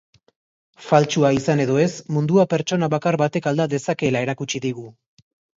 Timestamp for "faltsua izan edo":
0.85-1.75